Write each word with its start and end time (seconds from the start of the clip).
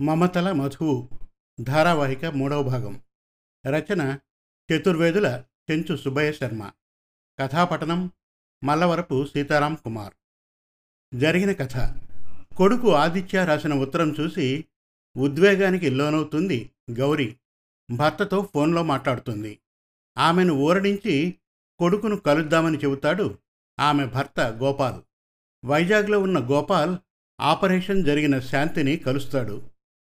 మమతల 0.00 0.52
మధువు 0.52 1.08
ధారావాహిక 1.60 2.24
మూడవ 2.24 2.62
భాగం. 2.62 3.02
రచన 3.66 4.18
చతుర్వేదుల 4.72 5.44
చెంచు 5.70 5.96
సుబ్బయ్య 5.96 6.32
శర్మ. 6.32 6.70
కథాపఠనం 7.40 8.10
మల్లవరపు 8.64 9.26
సీతారాం 9.26 9.74
కుమార్. 9.74 10.14
జరిగిన 11.14 11.52
కథ. 11.52 11.76
కొడుకు 12.56 12.94
ఆదిత్య 12.94 13.44
రాసిన 13.44 13.74
ఉత్తరం 13.74 14.14
చూసి 14.20 14.64
ఉద్వేగానికి 15.16 15.90
లోనవుతుంది 15.90 16.70
గౌరీ. 16.90 17.36
భర్తతో 17.90 18.50
ఫోన్లో 18.54 18.82
మాట్లాడుతుంది. 18.82 19.58
ఆమెను 20.18 20.54
ఊరడించి 20.54 21.34
కొడుకును 21.78 22.16
కలుద్దామని 22.16 22.78
చెబుతాడు 22.78 23.38
ఆమె 23.80 24.06
భర్త 24.06 24.40
గోపాల్. 24.40 25.02
వైజాగ్లో 25.64 26.20
ఉన్న 26.20 26.38
గోపాల్ 26.38 26.96
ఆపరేషన్ 27.40 28.04
జరిగిన 28.04 28.38
శాంతిని 28.38 28.96
కలుస్తాడు. 28.96 29.70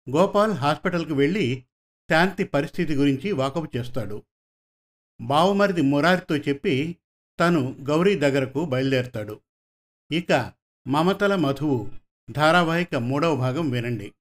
గోపాల్ 0.09 0.53
హాస్పిటల్కి 0.53 1.13
వెళ్ళి 1.13 1.65
శాంతి 2.11 2.43
పరిస్థితి 2.43 2.95
గురించి 2.95 3.31
వాకపు 3.31 3.67
చేస్తాడు. 3.77 4.23
బావుమరిది 5.21 5.81
మురారితో 5.81 6.37
చెప్పి 6.37 6.97
తను 7.39 7.75
గౌరీ 7.81 8.15
దగ్గరకు 8.15 8.65
బయలుదేరతాడు. 8.65 9.41
ఇక 10.11 10.53
మమతల 10.87 11.35
మధువు 11.35 11.91
ధారావాహిక 12.31 12.95
మూడవ 12.95 13.35
భాగం 13.35 13.69
వినండి. 13.69 14.13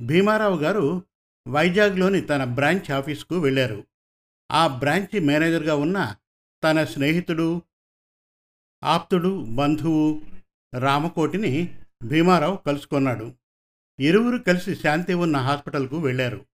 భీమారావు 0.00 0.58
గారు 0.58 1.02
వైజాగ్లోని 1.48 2.20
తన 2.20 2.44
బ్రాంచ్ 2.44 2.90
ఆఫీస్కు 2.90 3.38
వెళ్ళారు. 3.38 3.84
ఆ 4.52 4.66
బ్రాంచి 4.66 5.20
మేనేజర్గా 5.20 5.74
ఉన్న 5.74 6.16
తన 6.64 6.84
స్నేహితుడు 6.84 7.62
ఆప్తుడు 8.84 9.46
బంధువు 9.48 10.22
రామకోటిని 10.78 11.78
భీమారావు 12.04 12.56
కలుసుకున్నాడు. 12.56 13.34
ఇరువురు 14.00 14.38
కలిసి 14.38 14.74
శాంతి 14.74 15.14
ఉన్న 15.14 15.36
హాస్పిటల్కు 15.36 15.98
వెళ్ళారు. 15.98 16.46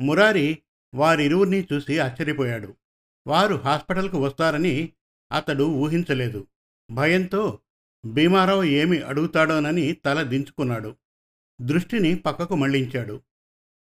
మురారి 0.00 0.62
వారిరువురిని 0.94 1.66
చూసి 1.72 1.98
ఆశ్చర్యపోయాడు. 1.98 2.76
వారు 3.26 3.54
హాస్పిటల్కు 3.54 4.24
వస్తారని 4.24 4.92
అతడు 5.32 5.64
ఊహించలేదు. 5.64 6.46
భయంతో 6.90 7.58
భీమారావు 8.06 8.62
ఏమి 8.62 8.98
అడుగుతాడోనని 8.98 9.92
తల 9.92 10.22
దించుకున్నాడు. 10.22 10.96
దృష్టిని 11.60 12.14
పక్కకు 12.14 12.56
మళ్ళించాడు 12.56 13.22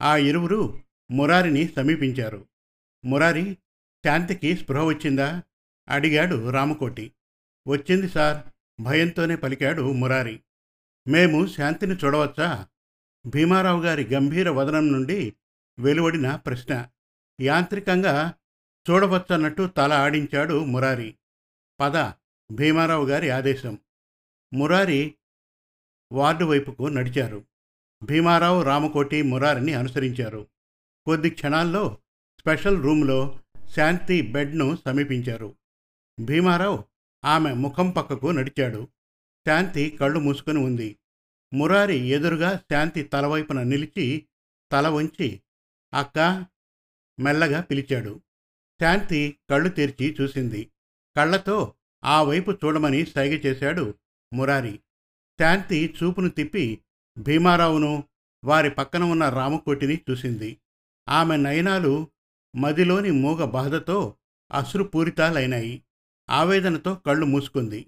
ఆ 0.02 0.18
ఇరువురు 0.18 0.82
మురారిని 1.12 1.68
సమీపించారు. 1.68 2.48
మురారి 3.06 3.58
శాంతికి 4.06 4.58
స్పృహ 4.58 4.84
వచ్చిందా? 4.84 5.44
అడిగాడు 5.90 6.50
రామకోటి. 6.50 7.12
వచ్చింది 7.68 8.10
సార్. 8.10 8.46
భయంతోనే 8.82 9.36
పలికాడు 9.36 9.92
మురారి. 9.92 10.40
మేము 11.08 11.48
శాంతిని 11.48 11.96
చూడవచ్చా? 11.96 12.68
భీమారావు 13.26 13.84
గారి 13.84 14.14
గంభీర 14.14 14.50
వదనం 14.50 14.92
నుండి 14.92 15.34
వెలువడిన 15.80 16.36
ప్రశ్న. 16.36 16.88
యాంత్రికంగా 17.42 18.34
చూడవచ్చన్నట్టు 18.90 19.68
తల 19.68 19.94
ఆడించాడు 19.94 20.66
మురారి. 20.66 21.16
పద 21.80 22.12
భీమారావు 22.52 23.06
గారి 23.06 23.30
ఆదేశం. 23.30 23.80
మురారి 24.54 25.16
వార్డు 26.12 26.46
వైపుకు 26.46 26.84
నడిచారు. 26.84 27.46
భీమారావు 28.04 28.64
రామకోటి 28.64 29.22
మురారిని 29.22 29.74
అనుసరించారు. 29.74 30.48
కొద్ది 31.06 31.30
క్షణాల్లో 31.30 31.98
స్పెషల్ 32.40 32.84
రూమ్లో 32.84 33.40
శాంతి 33.76 34.22
బెడ్ను 34.22 34.78
సమీపించారు. 34.86 35.56
భీమారావు 36.20 36.84
ఆమె 37.26 37.54
ముఖం 37.54 37.90
పక్కకు 37.90 38.28
నడిచాడు. 38.28 38.88
శాంతి 39.48 39.90
కళ్ళు 39.90 40.20
మూసుకొని 40.20 40.60
ఉంది. 40.60 40.98
మురారి 41.54 41.96
ఎదురుగా 41.96 42.58
శాంతి 42.72 43.04
తలవైపున 43.04 43.64
నిలిచి 43.64 44.28
తల 44.72 44.88
వంచి 44.88 45.42
అక్క 45.94 46.46
మెల్లగా 47.20 47.62
పిలిచాడు. 47.62 48.22
శాంతి 48.82 49.38
కళ్ళు 49.50 49.70
తెరిచి 49.70 50.18
చూసింది. 50.22 50.72
కళ్ళతో 51.18 51.74
ఆ 52.04 52.24
వైపు 52.24 52.52
చూడమని 52.52 53.06
సైగ 53.06 53.32
చేశాడు 53.46 53.94
మురారి. 54.34 54.80
శాంతి 55.40 55.96
చూపును 56.04 56.30
తిప్పి 56.30 56.82
భీమారావును 57.18 58.04
వారి 58.46 58.70
పక్కన 58.70 59.04
ఉన్న 59.04 59.30
రామకోటిని 59.30 60.02
చూసింది. 60.10 60.58
ఆమె 61.10 61.38
నయనాలు 61.38 62.08
మదిలోని 62.56 63.12
మూగ 63.12 63.46
బాధతో 63.46 64.18
అశ్రుపూరితాలైనాయి. 64.52 65.84
ఆవేదనతో 66.30 66.96
కళ్ళు 66.96 67.26
మూసుకుంది. 67.26 67.88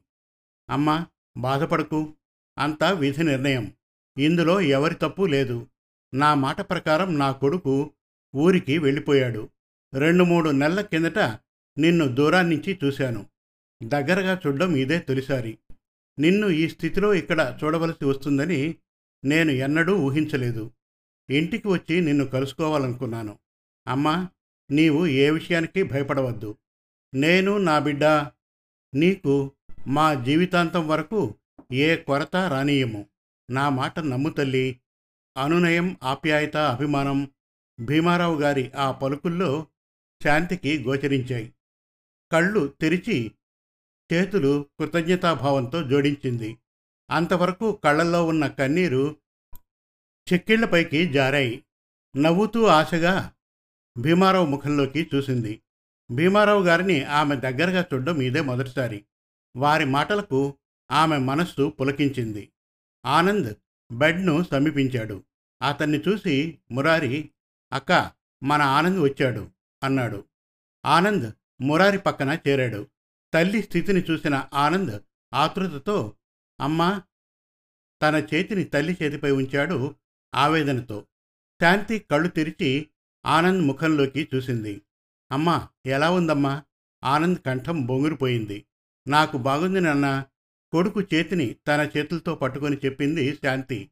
అమ్మా 0.69 1.07
బాధపడకు. 1.37 2.13
అంతా 2.59 2.91
విధి 2.91 3.23
నిర్ణయం. 3.23 3.73
ఇందులో 4.17 4.61
ఎవరి 4.61 4.95
తప్పు 4.95 5.25
లేదు. 5.25 5.67
నా 6.13 6.33
మాట 6.33 6.61
ప్రకారం 6.61 7.19
నా 7.19 7.31
కొడుకు 7.31 7.93
ఊరికి 8.35 8.77
వెళ్ళిపోయాడు. 8.77 9.49
రెండు 9.93 10.23
మూడు 10.23 10.49
నెలల 10.49 10.81
కిందట 10.81 11.19
నిన్ను 11.77 12.07
దూరాన్నించి 12.07 12.79
చూశాను. 12.83 13.25
దగ్గరగా 13.83 14.41
చూడడం 14.47 14.75
ఇదే 14.75 14.99
తొలిసారి. 14.99 15.57
నిన్ను 16.19 16.47
ఈ 16.47 16.67
స్థితిలో 16.67 17.13
ఇక్కడ 17.13 17.59
చూడవలసి 17.63 18.05
వస్తుందని 18.05 18.75
నేను 19.25 19.51
ఎన్నడూ 19.51 19.95
ఊహించలేదు. 19.97 20.71
ఇంటికి 21.29 21.67
వచ్చి 21.67 22.01
నిన్ను 22.01 22.25
కలుసుకోవాలనుకున్నాను. 22.25 23.39
అమ్మా 23.87 24.27
నీవు 24.71 25.05
ఏ 25.05 25.29
విషయానికి 25.29 25.83
భయపడవద్దు. 25.83 26.57
నేను 27.13 27.57
నా 27.57 27.79
బిడ్డ 27.79 28.03
నీకు 28.95 29.51
మా 29.87 30.13
జీవితాంతం 30.13 30.87
వరకు 30.87 31.35
ఏ 31.71 31.95
కొరత 31.95 32.35
రానియము. 32.35 33.05
నా 33.49 33.69
మాట 33.69 33.99
నమ్ము 33.99 34.29
తల్లి. 34.29 34.79
అనునయం 35.37 35.97
ఆప్యాయత 36.03 36.57
అభిమానం 36.57 37.31
భీమారావు 37.79 38.41
గారి 38.41 38.71
ఆ 38.75 38.91
పలుకుల్లో 38.91 39.67
శాంతికి 40.23 40.83
గోచరించాయి. 40.83 41.53
కళ్ళు 42.31 42.67
తెరిచి 42.81 43.31
చేతులు 44.13 44.65
కృతజ్ఞతాభావంతో 44.79 45.83
జోడించింది. 45.83 46.57
అంతవరకు 47.11 47.71
కళ్ళల్లో 47.83 48.25
ఉన్న 48.25 48.47
కన్నీరు 48.47 49.15
చెక్కిళ్ళపైకి 50.33 51.13
జారాయి. 51.13 51.63
నవ్వుతూ 52.17 52.65
ఆశగా 52.65 53.33
భీమారావు 53.97 54.45
ముఖంలోకి 54.45 55.09
చూసింది. 55.15 55.61
భీమారావు 56.11 56.63
గారిని 56.63 57.03
ఆమె 57.03 57.35
దగ్గరగా 57.35 57.85
చూడడం 57.93 58.21
ఇదే 58.21 58.41
మొదటిసారి. 58.41 59.05
వారి 59.55 59.85
మాటలకు 59.85 60.57
ఆమె 60.91 61.17
మనస్సు 61.17 61.69
పులకించింది. 61.69 62.51
ఆనంద్ 63.05 63.55
బెడ్ను 63.91 64.43
సమీపించాడు. 64.43 65.23
అతన్ని 65.61 65.99
చూసి 65.99 66.59
మురారి 66.71 67.29
అక్క 67.73 68.11
మన 68.43 68.61
ఆనంద్ 68.61 68.99
వచ్చాడు 68.99 69.51
అన్నాడు. 69.83 70.25
ఆనంద్ 70.85 71.31
మురారి 71.61 71.97
పక్కన 71.97 72.37
చేరాడు. 72.47 72.87
తల్లి 73.33 73.63
స్థితిని 73.63 74.03
చూసిన 74.11 74.49
ఆనంద్ 74.53 75.01
ఆతృతతో 75.33 76.15
అమ్మా 76.59 77.01
తన 78.01 78.27
చేతిని 78.33 78.63
తల్లి 78.63 78.97
చేతిపై 79.03 79.31
ఉంచాడు 79.31 79.95
ఆవేదనతో. 80.35 81.05
శాంతి 81.61 81.99
కళ్ళు 81.99 82.27
తెరిచి 82.27 82.89
ఆనంద్ 83.25 83.63
ముఖంలోకి 83.63 84.29
చూసింది. 84.35 84.81
అమ్మా 85.31 85.67
ఎలా 85.85 86.11
ఉందమ్మా? 86.11 86.63
ఆనంద్ 87.03 87.39
కంఠం 87.39 87.85
బొంగురిపోయింది. 87.85 88.65
నాకు 89.09 89.37
బాగుంది 89.37 89.81
నాన్న. 89.81 90.25
కొడుకు 90.71 91.01
చేతిని 91.01 91.55
తన 91.67 91.89
చేతులతో 91.97 92.35
పట్టుకొని 92.35 92.77
చెప్పింది 92.85 93.35
శాంతి. 93.35 93.91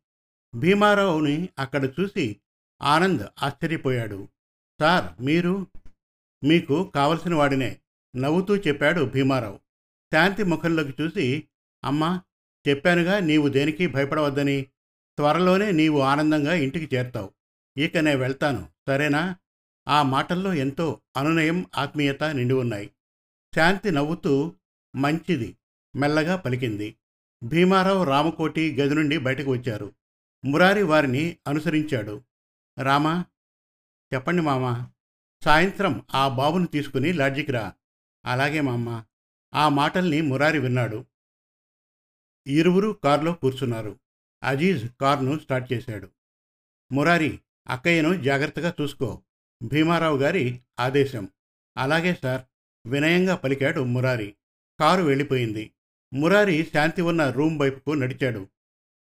భీమారావుని 0.56 1.50
అక్కడ 1.60 1.86
చూసి 1.86 2.38
ఆనంద్ 2.82 3.28
ఆశ్చర్యపోయాడు. 3.44 4.28
సార్ 4.80 5.22
మీరు? 5.22 5.68
మీకు 6.44 6.92
కావలసిన 6.96 7.36
వాడినే 7.36 7.80
నవ్వుతూ 8.16 8.56
చెప్పాడు 8.56 9.02
భీమారావు. 9.02 9.60
శాంతి 10.14 10.44
ముఖంలోకి 10.44 10.94
చూసి 11.02 11.48
అమ్మా 11.84 12.22
చెప్పానుగా 12.70 13.20
నీవు 13.20 13.48
దేనికి 13.48 13.88
భయపడవద్దని. 13.88 14.62
త్వరలోనే 15.18 15.72
నీవు 15.72 16.00
ఆనందంగా 16.00 16.54
ఇంటికి 16.54 16.96
చేరతావు. 16.96 17.34
ఇక 17.78 17.98
నేను 17.98 18.20
వెళ్తాను. 18.20 18.70
సరేనా? 18.88 19.36
ఆ 19.88 20.04
మాటల్లో 20.04 20.54
ఎంతో 20.54 21.02
అనునయం 21.18 21.66
ఆత్మీయత 21.78 22.24
నిండి 22.24 22.54
ఉన్నాయి. 22.54 22.92
శాంతి 23.56 23.92
నవ్వుతూ 23.92 24.56
మంచిది. 24.98 25.58
మెల్లగా 25.96 26.36
పలికింది. 26.36 26.96
భీమారావు 27.44 28.04
రామకోటి 28.04 28.76
గది 28.76 28.96
నుండి 28.96 29.18
బయటకు 29.18 29.52
వచ్చారు. 29.52 29.96
మురారి 30.46 30.84
వారిని 30.84 31.38
అనుసరించాడు. 31.48 32.24
రామా 32.82 33.26
చెప్పండి 34.14 34.42
మామా. 34.42 34.92
సాయంత్రం 35.44 36.06
ఆ 36.16 36.28
బాబును 36.28 36.66
తీసుకుని 36.66 37.14
లాడ్జికి 37.14 37.52
రా. 37.52 37.74
అలాగే 38.26 38.62
మామ 38.62 39.04
ఆ 39.54 39.70
మాటల్ని 39.70 40.22
మురారి 40.22 40.60
విన్నాడు. 40.60 41.06
ఇరువురు 42.48 43.00
కారులో 43.04 43.34
కూర్చున్నారు. 43.34 44.00
అజీజ్ 44.44 44.90
కారును 45.02 45.40
స్టార్ట్ 45.40 45.74
చేశాడు. 45.74 46.10
మురారి 46.92 47.40
అక్కయ్యను 47.68 48.14
జాగ్రత్తగా 48.14 48.74
చూసుకో. 48.82 49.24
భీమారావు 49.64 50.18
గారి 50.18 50.62
ఆదేశం. 50.80 51.30
అలాగే 51.78 52.20
సార్ 52.24 52.42
వినయంగా 52.88 53.36
పలికాడు 53.36 53.82
మురారి. 53.82 54.36
కారు 54.80 55.04
వెళ్ళిపోయింది. 55.04 55.72
మురారి 56.14 56.68
శాంతి 56.74 57.02
ఉన్న 57.02 57.30
రూమ్ 57.30 57.60
వైపుకు 57.60 57.92
నడిచాడు. 57.92 58.48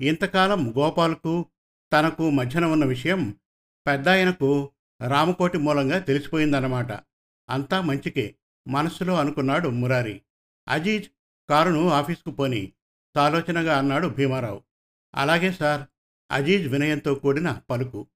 ఇంతకాలం 0.00 0.74
గోపాల్కు 0.76 1.46
తనకు 1.92 2.30
మధ్యన 2.30 2.64
ఉన్న 2.64 2.84
విషయం 2.84 3.34
పెద్దాయనకు 3.86 4.70
రామకోటి 5.08 5.58
మూలంగా 5.58 5.98
తెలిసిపోయిందన్నమాట. 5.98 6.92
అంతా 7.50 7.80
మంచికే 7.80 8.34
మనస్సులో 8.68 9.14
అనుకున్నాడు 9.14 9.68
మురారి. 9.68 10.22
అజీజ్ 10.68 11.08
కారును 11.50 11.88
ఆఫీస్కు 11.88 12.30
పోని 12.30 12.72
సాలోచనగా 13.14 13.78
అన్నాడు 13.78 14.08
భీమారావు. 14.08 14.62
అలాగే 15.14 15.52
సార్ 15.52 15.88
అజీజ్ 16.30 16.68
వినయంతో 16.68 17.14
కూడిన 17.14 17.60
పలుకు. 17.70 18.06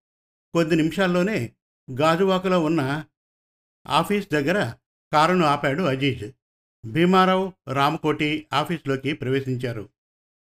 కొద్ది 0.55 0.77
నిమిషాల్లోనే 0.77 1.53
గాజువాకలో 2.01 2.65
ఉన్న 2.65 3.05
ఆఫీస్ 3.87 4.29
దగ్గర 4.33 4.75
కారును 5.13 5.47
ఆపాడు 5.47 5.83
అజీజ్. 5.83 6.35
భీమారావు 6.85 7.53
రామకోటి 7.69 8.47
ఆఫీస్లోకి 8.53 9.13
ప్రవేశించారు. 9.13 9.89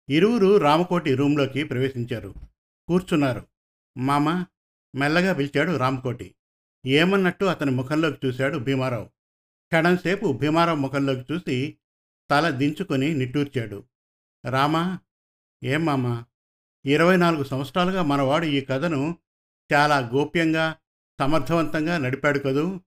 ఇరువురు 0.09 0.57
రామకోటి 0.57 1.15
రూంలోకి 1.15 1.65
ప్రవేశించారు. 1.65 2.35
కూర్చున్నారు. 2.89 3.43
మామ 3.99 4.45
మెల్లగా 4.95 5.33
పిలిచాడు 5.33 5.77
రామకోటి. 5.77 6.35
ఏమన్నట్టు 6.87 7.45
అతని 7.45 7.71
ముఖంలోకి 7.71 8.27
చూశాడు 8.27 8.59
భీమారావు. 8.59 9.05
క్షణంసేపు 9.67 10.33
భీమారావు 10.33 10.79
ముఖంలోకి 10.79 11.33
చూసి 11.33 11.79
తల 12.31 12.51
దించుకొని 12.51 13.15
నిట్టూర్చాడు. 13.15 13.85
రామా 14.51 14.99
ఏం 15.65 15.85
మామా? 15.85 16.25
ఇరవై 16.87 17.17
నాలుగు 17.17 17.45
సంవత్సరాలుగా 17.45 18.03
మనవాడు 18.03 18.45
ఈ 18.45 18.61
కథను 18.61 19.19
చాలా 19.75 19.99
గోప్యంగా 19.99 20.77
సమర్థవంతంగా 21.21 21.99
నడిపాడు 21.99 22.39
కదూ? 22.39 22.81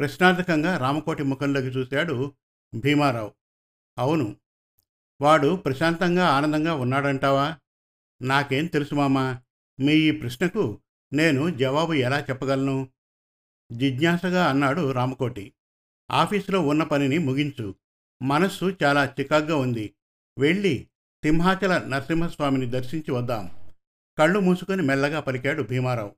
ప్రశ్నార్థకంగా 0.00 0.76
రామకోటి 0.76 1.22
ముఖంలోకి 1.22 1.66
చూశాడు 1.66 2.32
భీమారావు. 2.74 3.32
అవును 3.98 4.36
వాడు 5.20 5.56
ప్రశాంతంగా 5.56 6.26
ఆనందంగా 6.28 6.74
ఉన్నాడంటావా? 6.74 7.56
నాకేం 8.22 8.66
తెలుసు 8.66 8.94
మామా 8.94 9.38
మీ 9.80 9.92
ఈ 9.92 10.10
ప్రశ్నకు 10.10 10.80
నేను 11.12 11.50
జవాబు 11.50 11.92
ఎలా 11.92 12.20
చెప్పగలను? 12.20 12.88
జిజ్ఞాసగా 13.72 14.46
అన్నాడు 14.46 14.90
రామకోటి. 14.92 15.52
ఆఫీసులో 16.10 16.60
ఉన్న 16.60 16.82
పనిని 16.82 17.18
ముగించు. 17.18 17.74
మనస్సు 18.22 18.76
చాలా 18.82 19.14
చికాగ్గా 19.20 19.56
ఉంది. 19.56 19.94
వెళ్ళి 20.38 20.88
సింహాచల 21.24 21.78
నరసింహస్వామిని 21.78 22.66
దర్శించి 22.66 23.10
వద్దాం. 23.10 23.50
కళ్ళు 24.18 24.40
మూసుకొని 24.40 24.82
మెల్లగా 24.82 25.20
పలికాడు 25.20 25.62
భీమారావు. 25.62 26.16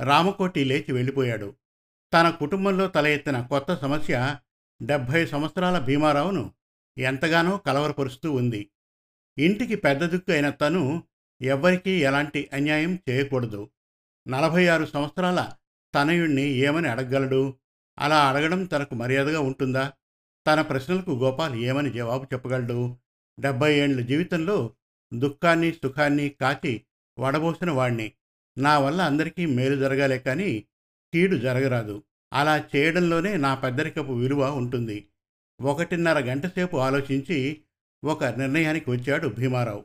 రామకోటి 0.00 0.64
లేచి 0.64 0.92
వెళ్ళిపోయాడు. 0.92 1.54
తన 2.12 2.30
కుటుంబంలో 2.30 2.86
తల 2.86 3.06
ఎత్తిన 3.06 3.42
కొత్త 3.42 3.74
సమస్య 3.74 4.36
డెబ్భై 4.82 5.26
సంవత్సరాల 5.26 5.78
భీమారావును 5.78 6.52
ఎంతగానో 6.98 7.56
కలవరపరుస్తూ 7.56 8.32
ఉంది. 8.32 8.70
ఇంటికి 9.38 9.74
పెద్ద 9.74 10.04
దిక్కు 10.04 10.32
అయిన 10.32 10.50
తను 10.50 11.02
ఎవ్వరికీ 11.42 11.90
ఎలాంటి 11.90 12.50
అన్యాయం 12.52 12.98
చేయకూడదు. 13.08 13.70
నలభై 14.28 14.66
ఆరు 14.66 14.84
సంవత్సరాల 14.84 15.52
తనయుణ్ణి 15.94 16.42
ఏమని 16.42 16.88
అడగగలడు? 16.88 17.54
అలా 17.98 18.28
అడగడం 18.28 18.64
తనకు 18.64 18.94
మర్యాదగా 18.94 19.40
ఉంటుందా? 19.40 19.92
తన 20.46 20.60
ప్రశ్నలకు 20.60 21.10
గోపాల్ 21.10 21.54
ఏమని 21.54 21.90
జవాబు 21.90 22.24
చెప్పగలడు? 22.24 22.96
డెబ్బై 23.40 23.78
ఏండ్ల 23.78 24.00
జీవితంలో 24.00 24.74
దుఃఖాన్ని 25.14 25.72
సుఖాన్ని 25.72 26.28
కాచి 26.28 26.84
వడబోసిన 27.18 27.70
వాణ్ణి. 27.70 28.12
నా 28.58 28.78
వల్ల 28.78 29.02
అందరికీ 29.02 29.46
మేలు 29.46 29.76
జరగాలే 29.76 30.18
కానీ 30.18 30.64
కీడు 31.16 31.36
జరగరాదు. 31.36 32.02
అలా 32.32 32.64
చేయడంలోనే 32.76 33.36
నా 33.36 33.54
పెద్దరికపు 33.54 34.12
విలువ 34.12 34.50
ఉంటుంది. 34.50 35.08
ఒకటిన్నర 35.60 36.18
గంట 36.18 36.46
సేపు 36.46 36.76
ఆలోచించి 36.76 37.60
ఒక 38.04 38.24
నిర్ణయానికి 38.24 38.90
వచ్చాడు 38.90 39.28
భీమారావు. 39.28 39.84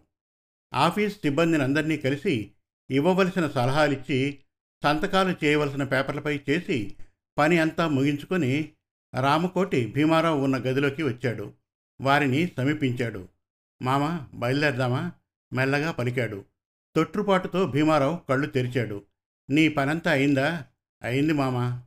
ఆఫీస్ 0.74 1.16
సిబ్బందిని 1.16 1.64
అందరినీ 1.64 1.98
కలిసి 1.98 2.52
ఇవ్వవలసిన 2.92 3.48
సలహాలిచ్చి 3.48 4.40
సంతకాలు 4.84 5.46
చేయవలసిన 5.46 5.84
పేపర్లపై 5.84 6.40
చేసి 6.50 6.96
పని 7.38 7.60
అంతా 7.60 7.88
ముగించుకొని 7.88 8.70
రామకోటి 9.20 9.94
భీమారావు 9.96 10.44
ఉన్న 10.44 10.58
గదిలోకి 10.58 11.04
వచ్చాడు. 11.04 11.54
వారిని 12.02 12.52
సమీపించాడు. 12.58 13.28
మామ 13.82 14.26
బయలుదేరదామా? 14.34 15.12
మెల్లగా 15.54 15.92
పలికాడు. 15.92 16.46
తొట్టుపాటుతో 16.96 17.68
భీమారావు 17.68 18.20
కళ్ళు 18.30 18.48
తెరిచాడు. 18.48 19.04
నీ 19.50 19.68
పనంతా 19.70 20.12
అయిందా? 20.12 20.66
అయింది 21.04 21.34
మామ. 21.34 21.82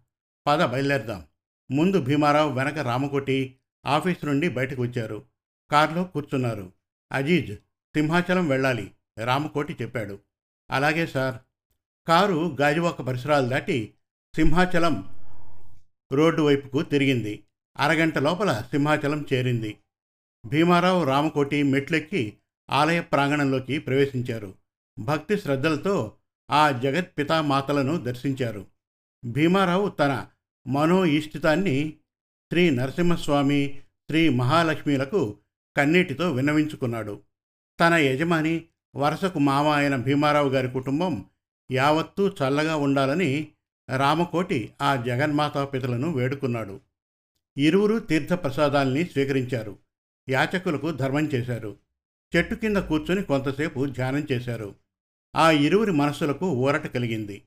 పద 0.47 0.65
బయలుదేరదాం. 0.65 1.25
ముందు 1.71 2.01
భీమారావు 2.01 2.53
వెనక 2.53 2.79
రామకోటి 2.79 3.57
ఆఫీస్ 3.87 4.25
నుండి 4.25 4.49
బయటకు 4.49 4.83
వచ్చారు. 4.83 5.23
కారులో 5.71 6.05
కూర్చున్నారు. 6.05 6.73
అజీజ్ 7.13 7.57
సింహాచలం 7.97 8.49
వెళ్ళాలి 8.49 8.91
రామకోటి 9.19 9.77
చెప్పాడు. 9.83 10.19
అలాగే 10.71 11.07
సార్. 11.07 11.39
కారు 12.09 12.57
గాజువాక 12.61 13.03
పరిసరాలు 13.03 13.49
దాటి 13.49 13.95
సింహాచలం 14.37 15.15
రోడ్డు 16.13 16.43
వైపుకు 16.43 16.83
తిరిగింది. 16.83 17.45
అరగంట 17.79 18.19
లోపల 18.19 18.63
సింహాచలం 18.71 19.27
చేరింది. 19.33 19.77
భీమారావు 20.47 21.05
రామకోటి 21.05 21.63
మెట్లెక్కి 21.63 22.37
ఆలయ 22.71 23.01
ప్రాంగణంలోకి 23.01 23.79
ప్రవేశించారు. 23.79 24.55
భక్తి 24.99 25.39
శ్రద్ధలతో 25.39 26.13
ఆ 26.51 26.71
జగత్పితామాతలను 26.71 27.97
దర్శించారు. 27.97 28.74
భీమారావు 29.25 29.89
తన 29.89 30.27
మనో 30.67 31.07
ఇష్టితాన్ని 31.07 31.91
శ్రీ 32.51 32.71
నరసింహస్వామి 32.71 33.83
శ్రీ 34.09 34.29
మహాలక్ష్మిలకు 34.29 35.39
కన్నీటితో 35.77 36.33
విన్నవించుకున్నాడు. 36.33 37.23
తన 37.81 37.95
యజమాని 37.95 38.65
వరసకు 38.97 39.39
మామ 39.39 39.67
అయిన 39.67 39.97
భీమారావు 39.97 40.49
గారి 40.49 40.69
కుటుంబం 40.69 41.25
యావత్తూ 41.73 42.29
చల్లగా 42.29 42.77
ఉండాలని 42.77 43.49
రామకోటి 43.97 44.73
ఆ 44.83 44.97
జగన్మాతాపితలను 44.97 46.13
వేడుకున్నాడు. 46.13 46.81
ఇరువురు 47.59 47.99
తీర్థప్రసాదాల్ని 47.99 49.05
స్వీకరించారు. 49.05 49.79
యాచకులకు 50.29 50.91
ధర్మం 50.91 51.25
చేశారు. 51.27 51.77
చెట్టు 52.37 52.55
కింద 52.55 52.77
కూర్చొని 52.77 53.23
కొంతసేపు 53.23 53.87
ధ్యానం 53.87 54.27
చేశారు. 54.33 54.75
ఆ 55.37 55.51
ఇరువురి 55.51 55.93
మనస్సులకు 55.93 56.47
ఊరట 56.47 56.87
కలిగింది. 56.87 57.43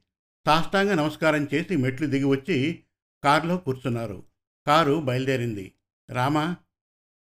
సాష్టాంగ 0.47 0.94
నమస్కారం 0.94 1.47
చేసి 1.53 1.75
మెట్లు 1.75 2.07
దిగి 2.07 2.23
వచ్చి 2.23 2.83
కారులో 3.23 3.57
కూర్చున్నారు. 3.57 4.23
కారు 4.67 4.99
బయలుదేరింది. 4.99 5.73
రామా 6.09 6.55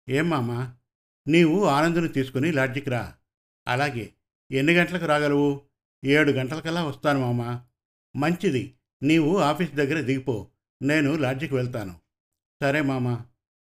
ఏం 0.09 0.29
మామా? 0.29 0.75
నీవు 1.27 1.65
ఆనందుని 1.65 2.07
తీసుకుని 2.07 2.51
లాడ్జికి 2.51 2.89
రా. 2.89 3.13
అలాగే. 3.67 4.13
ఎన్ని 4.51 4.73
గంటలకు 4.73 5.05
రాగలవు? 5.05 5.61
ఏడు 6.05 6.31
గంటలకల్లా 6.31 6.83
వస్తాను 6.83 7.19
మామా. 7.19 7.65
మంచిది. 8.15 8.75
నీవు 9.03 9.37
ఆఫీస్ 9.37 9.71
దగ్గర 9.71 10.01
దిగిపో. 10.01 10.47
నేను 10.81 11.15
లాడ్జికి 11.15 11.55
వెళ్తాను. 11.55 11.95
సరే 12.61 12.81
మామా. 12.81 13.25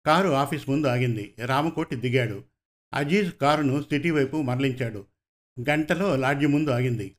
కారు 0.06 0.28
ఆఫీస్ 0.28 0.68
ముందు 0.68 0.86
ఆగింది. 0.86 1.34
రామకోటి 1.46 1.96
దిగాడు. 1.96 2.44
అజీజ్ 2.94 3.32
కారును 3.32 3.82
సిటీ 3.82 4.10
వైపు 4.10 4.42
మరలించాడు. 4.42 5.06
గంటలో 5.70 6.16
లాడ్జి 6.16 6.46
ముందు 6.46 6.70
ఆగింది. 6.70 7.16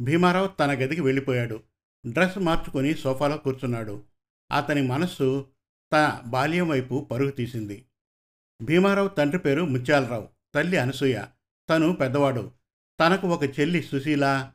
భీమారావు 0.00 0.46
తన 0.46 0.72
గదికి 0.72 1.00
వెళ్ళిపోయాడు. 1.00 1.60
డ్రెస్ 2.06 2.38
మార్చుకొని 2.38 2.94
సోఫాలో 2.94 3.36
కూర్చున్నాడు. 3.36 4.02
అతని 4.52 4.82
మనస్సు 4.82 5.46
తన 5.92 6.20
బాల్యం 6.26 6.68
వైపు 6.68 7.08
పరుగు 7.10 7.30
తీసింది. 7.30 7.84
భీమారావు 8.62 9.08
తండ్రి 9.08 9.38
పేరు 9.38 9.62
ముత్యాలరావు 9.62 10.28
తల్లి 10.54 10.76
అనసూయ. 10.76 11.22
తను 11.70 11.92
పెద్దవాడు. 11.92 12.50
తనకు 13.00 13.28
ఒక 13.28 13.44
చెల్లి 13.60 13.82
సుశీల 13.82 14.50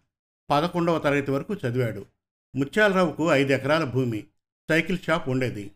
పదకొండవ 0.51 0.99
తరగతి 0.99 1.31
వరకు 1.31 1.53
చదివాడు. 1.53 2.05
ముత్యాలరావుకు 2.55 3.31
ఐదు 3.31 3.53
ఎకరాల 3.53 3.83
భూమి 3.83 4.23
సైకిల్ 4.69 4.99
షాప్ 4.99 5.29
ఉండేది. 5.29 5.71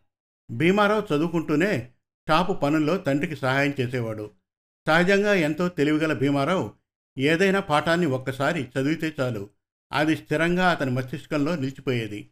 భీమారావు 0.51 1.15
చదువుకుంటూనే 1.15 1.89
షాపు 2.29 2.53
పనుల్లో 2.53 2.97
తండ్రికి 2.97 3.35
సహాయం 3.35 3.73
చేసేవాడు. 3.79 4.31
సహజంగా 4.87 5.33
ఎంతో 5.33 5.69
తెలివిగల 5.69 6.13
భీమారావు 6.13 6.80
ఏదైనా 7.17 7.59
పాఠాన్ని 7.59 8.05
ఒక్కసారి 8.05 8.61
చదివితే 8.63 9.15
చాలు. 9.19 9.49
అది 9.91 10.15
స్థిరంగా 10.15 10.71
అతని 10.71 10.91
మస్తిష్కంలో 10.91 11.55
నిలిచిపోయేది. 11.55 12.29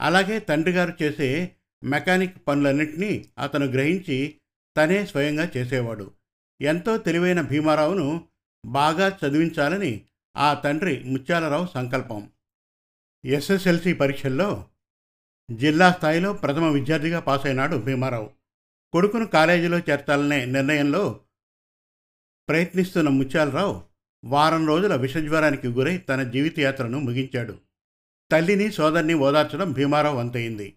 అలాగే 0.00 0.38
తండ్రి 0.38 0.72
గారు 0.72 1.02
చేసే 1.02 1.56
మెకానిక్ 1.84 2.36
పనులన్నింటినీ 2.48 3.28
అతను 3.38 3.66
గ్రహించి 3.66 4.34
తనే 4.76 5.06
స్వయంగా 5.06 5.50
చేసేవాడు. 5.56 6.12
ఎంతో 6.62 6.98
తెలివైన 6.98 7.40
భీమారావును 7.40 8.28
బాగా 8.66 9.18
చదివించాలని 9.26 10.04
ఆ 10.36 10.54
తండ్రి 10.54 11.04
ముత్యాలరావు 11.04 11.66
సంకల్పం. 11.74 12.30
ఎస్ఎస్ఎల్సి 13.24 13.92
పరీక్షల్లో 13.92 14.66
జిల్లా 15.50 15.92
స్థాయిలో 15.92 16.32
ప్రథమ 16.32 16.64
విద్యార్థిగా 16.64 17.20
పాస్ 17.20 17.46
అయినాడు 17.46 17.76
భీమారావు. 17.76 18.30
కొడుకును 18.92 19.26
కాలేజీలో 19.26 19.78
చేర్చాలనే 19.78 20.44
నిర్ణయంలో 20.44 21.20
ప్రయత్నిస్తున్న 22.48 23.08
ముత్యాలరావు 23.08 23.87
వారం 24.24 24.66
రోజుల 24.66 24.94
విషజ్వరానికి 24.94 25.68
గురై 25.68 25.98
తన 25.98 26.22
జీవితయాత్రను 26.22 27.00
ముగించాడు. 27.00 27.58
తల్లిని 28.32 28.72
సోదరిని 28.72 29.14
ఓదార్చడం 29.14 29.72
భీమారావు 29.72 30.18
వంతయింది. 30.18 30.74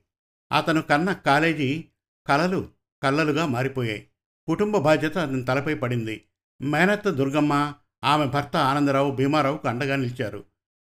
అతను 0.51 0.81
కన్న 0.81 1.13
కాలేజీ 1.13 1.85
కలలు 2.27 2.69
కళ్ళలుగా 3.03 3.45
మారిపోయాయి. 3.45 4.07
కుటుంబ 4.47 4.77
బాధ్యత 4.77 5.17
అతని 5.17 5.43
తలపై 5.43 5.73
పడింది. 5.73 6.21
మేనత్త 6.61 7.09
దుర్గమ్మ 7.09 7.73
ఆమె 8.03 8.25
భర్త 8.25 8.57
ఆనందరావు 8.57 9.11
భీమారావుకు 9.11 9.67
అండగా 9.67 9.95
నిలిచారు. 9.95 10.43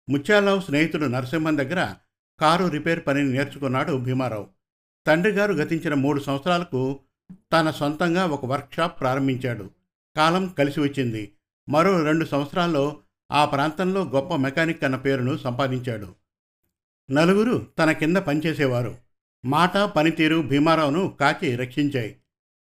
ముత్యాలరావు 0.09 0.61
స్నేహితుడు 0.61 1.05
నరసింహన్ 1.05 1.57
దగ్గర 1.57 1.95
కారు 2.39 2.65
రిపేర్ 2.65 3.05
పనిని 3.07 3.31
నేర్చుకున్నాడు 3.31 3.93
భీమారావు. 3.97 4.47
తండ్రి 5.07 5.33
గారు 5.33 5.53
గతించిన 5.53 5.93
మూడు 5.93 6.19
సంవత్సరాలకు 6.19 6.99
తన 7.53 7.71
సొంతంగా 7.71 8.25
ఒక 8.25 8.45
వర్క్షాప్ 8.45 8.99
ప్రారంభించాడు. 8.99 9.69
కాలం 10.15 10.47
కలిసి 10.47 10.79
వచ్చింది. 10.79 11.31
మరో 11.71 12.03
రెండు 12.03 12.25
సంవత్సరాల్లో 12.25 12.97
ఆ 13.31 13.45
ప్రాంతంలో 13.45 14.03
గొప్ప 14.03 14.35
మెకానిక్ 14.35 14.83
అన్న 14.83 14.95
పేరును 14.95 15.37
సంపాదించాడు. 15.37 16.15
నలుగురు 17.11 17.67
తన 17.79 17.91
కింద 17.91 18.17
పనిచేసేవారు. 18.17 18.97
మాట 19.45 19.77
పనితీరు 19.77 20.41
భీమారావును 20.41 21.17
కాచి 21.19 21.55
రక్షించాయి. 21.55 22.15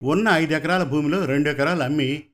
ఉన్న 0.03 0.29
ఐదు 0.29 0.55
ఎకరాల 0.55 0.83
భూమిలో 0.83 1.25
రెండు 1.25 1.51
ఎకరాలు 1.51 1.83
అమ్మి 1.83 2.25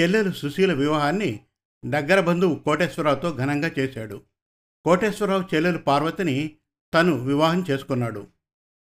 చెల్లెలు 0.00 0.30
సుశీల 0.30 0.72
వివాహాన్ని 0.72 1.40
దగ్గర 1.84 2.20
బంధువు 2.20 2.54
కోటేశ్వరరావుతో 2.54 3.36
ఘనంగా 3.36 3.70
చేశాడు. 3.78 4.22
కోటేశ్వరరావు 4.84 5.54
చెల్లెలు 5.54 5.78
పార్వతిని 5.78 6.50
తను 6.94 7.14
వివాహం 7.14 7.64
చేసుకున్నాడు. 7.70 8.26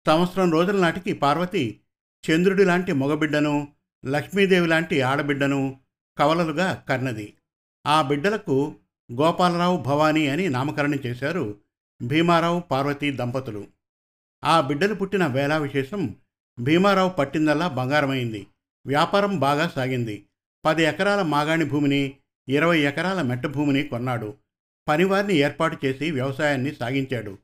సంవత్సరం 0.08 0.52
రోజుల 0.52 0.82
నాటికి 0.82 1.14
పార్వతి 1.14 1.80
చంద్రుడి 2.32 2.66
లాంటి 2.66 2.94
మగబిడ్డను 2.94 3.68
లక్ష్మీదేవి 4.06 4.68
లాంటి 4.68 5.02
ఆడబిడ్డను 5.02 5.83
కవలలుగా 6.18 6.86
కన్నది 6.90 7.34
ఆ 7.88 8.02
బిడ్డలకు 8.02 8.76
గోపాలరావు 9.14 9.78
భవానీ 9.78 10.28
అని 10.28 10.50
నామకరణం 10.50 11.00
చేశారు 11.06 11.58
భీమారావు 12.02 12.60
పార్వతి 12.60 13.12
దంపతులు. 13.12 13.68
ఆ 14.44 14.62
బిడ్డలు 14.62 14.94
పుట్టిన 14.94 15.28
వేళా 15.28 15.58
విశేషం 15.58 16.16
భీమారావు 16.60 17.10
పట్టిందల్లా 17.10 17.68
బంగారమైంది. 17.68 18.48
వ్యాపారం 18.86 19.40
బాగా 19.40 19.68
సాగింది. 19.76 20.26
పది 20.66 20.84
ఎకరాల 20.84 21.22
మాగాణి 21.22 21.66
భూమిని 21.66 22.18
ఇరవై 22.50 22.80
ఎకరాల 22.80 23.22
మెట్ట 23.22 23.46
భూమిని 23.46 23.84
కొన్నాడు. 23.84 24.34
పనివారిని 24.88 25.34
ఏర్పాటు 25.34 25.86
చేసి 25.86 26.12
వ్యవసాయాన్ని 26.12 26.76
సాగించాడు. 26.76 27.38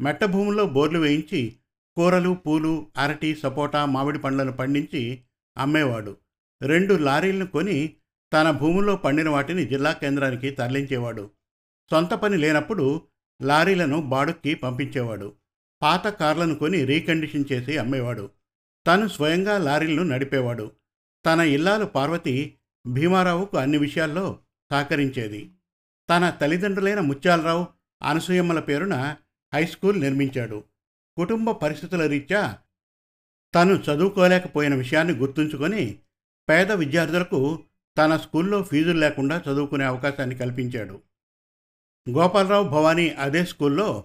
మెట్ట 0.00 0.24
భూముల్లో 0.24 0.66
బోర్లు 0.66 0.98
వేయించి 0.98 1.56
కూరలు 1.96 2.34
పూలు 2.34 2.86
అరటి 2.96 3.36
సపోటా 3.36 3.84
మామిడి 3.84 4.18
పండ్లను 4.18 4.52
పండించి 4.52 5.20
అమ్మేవాడు. 5.58 6.16
రెండు 6.62 6.94
లారీలను 6.94 7.46
కొని 7.46 7.94
తన 8.34 8.50
భూముల్లో 8.50 8.96
పండిన 8.96 9.28
వాటిని 9.28 9.64
జిల్లా 9.64 9.92
కేంద్రానికి 9.92 10.50
తరలించేవాడు. 10.50 11.30
సొంత 11.90 12.08
పని 12.08 12.36
లేనప్పుడు 12.36 13.02
లారీలను 13.42 14.02
బాడుక్కి 14.02 14.54
పంపించేవాడు. 14.54 15.32
పాత 15.82 16.06
కార్లను 16.06 16.54
కొని 16.54 16.84
రీకండిషన్ 16.84 17.44
చేసి 17.52 17.78
అమ్మేవాడు. 17.78 18.30
తను 18.86 19.08
స్వయంగా 19.08 19.58
లారీలను 19.58 20.02
నడిపేవాడు. 20.02 20.70
తన 21.26 21.40
ఇల్లాలు 21.40 21.84
పార్వతి 21.84 22.56
భీమారావుకు 22.86 23.56
అన్ని 23.56 23.78
విషయాల్లో 23.78 24.38
సహకరించేది. 24.70 25.50
తన 26.10 26.30
తల్లిదండ్రులైన 26.30 27.00
ముత్యాలరావు 27.00 27.66
అనసూయమ్మల 28.02 28.60
పేరున 28.60 29.16
హై 29.54 29.66
స్కూల్ 29.66 30.00
నిర్మించాడు. 30.00 30.64
కుటుంబ 31.16 31.50
పరిస్థితుల 31.50 32.06
రీత్యా 32.06 32.58
తను 33.54 33.74
చదువుకోలేకపోయిన 33.74 34.74
విషయాన్ని 34.74 35.14
గుర్తుంచుకొని 35.14 35.98
పేద 36.48 36.72
విద్యార్థులకు 36.72 37.64
తన 37.98 38.16
స్కూల్లో 38.16 38.62
ఫీజులు 38.62 38.98
లేకుండా 38.98 39.42
చదువుకునే 39.48 39.84
అవకాశాన్ని 39.84 40.34
కల్పించాడు. 40.34 41.00
గోపాలరావు 42.10 42.68
భవానీ 42.68 43.08
అదే 43.08 43.44
స్కూల్లో 43.44 44.04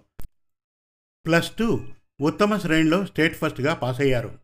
ప్లస్ 1.26 1.52
టూ 1.52 1.86
ఉత్తమ 2.22 2.58
శ్రేణిలో 2.58 3.06
స్టేట్ 3.06 3.36
ఫస్ట్గా 3.36 3.74
పాస్ 3.74 4.02
అయ్యారు 4.02 4.40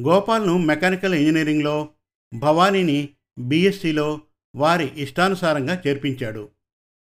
గోపాల్ను 0.00 0.58
మెకానికల్ 0.58 1.14
ఇంజనీరింగ్లో 1.14 1.88
భవానీని 2.34 3.08
బీఎస్సీలో 3.38 4.20
వారి 4.56 5.02
ఇష్టానుసారంగా 5.02 5.82
చేర్పించాడు. 5.86 6.48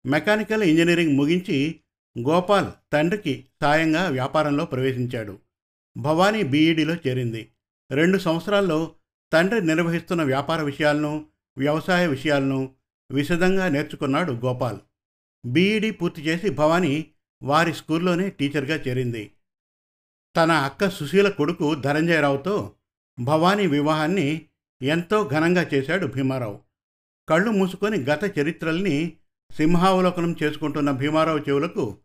మెకానికల్ 0.05 0.63
ఇంజనీరింగ్ 0.63 1.17
ముగించి 1.17 1.79
గోపాల్ 2.19 2.67
తండ్రికి 2.93 3.45
సాయంగా 3.61 4.09
వ్యాపారంలో 4.09 4.65
ప్రవేశించాడు. 4.65 5.39
భవానీ 5.97 6.43
బీఈడీలో 6.43 6.95
చేరింది. 6.95 7.51
రెండు 7.91 8.17
సంవత్సరాల్లో 8.17 8.95
తండ్రి 9.33 9.65
నిర్వహిస్తున్న 9.65 10.23
వ్యాపార 10.23 10.61
విషయాలను 10.61 11.25
వ్యవసాయ 11.57 12.07
విషయాలను 12.07 12.75
విశదంగా 13.11 13.67
నేర్చుకున్నాడు 13.67 14.31
గోపాల్. 14.31 14.79
బీఈడీ 15.45 15.91
పూర్తి 15.91 16.21
చేసి 16.21 16.49
భవానీ 16.49 17.11
వారి 17.43 17.73
స్కూల్లోనే 17.73 18.29
టీచర్గా 18.29 18.75
చేరింది. 18.75 19.31
తన 20.37 20.51
అక్క 20.51 20.89
సుశీల 20.89 21.29
కొడుకు 21.29 21.75
ధనంజయరావుతో 21.75 22.73
భవానీ 23.19 23.67
వివాహాన్ని 23.67 24.45
ఎంతో 24.81 25.29
ఘనంగా 25.33 25.69
చేశాడు 25.73 26.07
భీమారావు. 26.07 26.59
కళ్ళు 27.29 27.51
మూసుకొని 27.51 27.97
గత 27.97 28.39
చరిత్రల్ని 28.39 29.17
సింహావలోకనం 29.51 30.35
చేసుకుంటున్న 30.43 30.91
భీమారావు 30.91 31.37
చెవులకు 31.37 31.97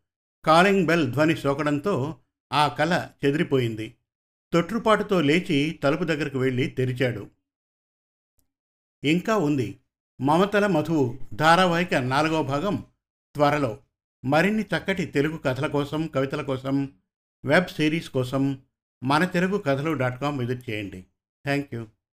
కాలింగ్ 0.45 0.87
బెల్ 0.87 1.13
ధ్వని 1.13 1.37
సోకడంతో 1.37 2.17
ఆ 2.53 2.69
కళ 2.69 3.09
చెదిరిపోయింది. 3.25 3.95
తొట్రుపాటుతో 4.53 5.21
లేచి 5.21 5.81
తలుపు 5.83 6.05
దగ్గరకు 6.05 6.39
వెళ్ళి 6.39 6.67
తెరిచాడు. 6.67 7.31
ఇంకా 9.05 9.37
ఉంది. 9.37 9.79
మమతల 10.21 10.67
మధువు 10.67 11.19
ధారావాహిక 11.35 11.95
నాలుగవ 11.95 12.43
భాగం 12.43 12.85
త్వరలో. 13.35 13.79
మరిన్ని 14.25 14.63
చక్కటి 14.63 15.07
తెలుగు 15.07 15.37
కథల 15.37 15.67
కోసం 15.67 16.07
కవితల 16.07 16.43
కోసం 16.43 16.93
వెబ్ 17.45 17.67
సిరీస్ 17.67 18.11
కోసం 18.11 18.63
మన 19.05 19.25
తెలుగు 19.25 19.59
కథలు 19.59 19.93
డాట్ 19.93 20.21
కామ్ 20.21 20.39
విజిట్ 20.39 20.71
చేయండి. 20.71 21.01
Thank 21.45 21.75
you 21.75 21.87